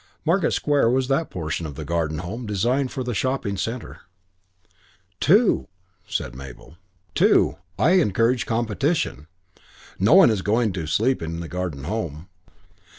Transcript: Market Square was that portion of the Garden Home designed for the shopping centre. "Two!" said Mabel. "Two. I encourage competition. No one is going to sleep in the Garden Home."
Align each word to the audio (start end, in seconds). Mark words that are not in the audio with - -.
Market 0.25 0.49
Square 0.51 0.89
was 0.89 1.09
that 1.09 1.29
portion 1.29 1.67
of 1.67 1.75
the 1.75 1.85
Garden 1.85 2.17
Home 2.17 2.47
designed 2.47 2.91
for 2.91 3.03
the 3.03 3.13
shopping 3.13 3.55
centre. 3.55 3.99
"Two!" 5.19 5.67
said 6.07 6.33
Mabel. 6.35 6.77
"Two. 7.13 7.57
I 7.77 7.91
encourage 7.91 8.47
competition. 8.47 9.27
No 9.99 10.15
one 10.15 10.31
is 10.31 10.41
going 10.41 10.73
to 10.73 10.87
sleep 10.87 11.21
in 11.21 11.39
the 11.39 11.47
Garden 11.47 11.83
Home." 11.83 12.29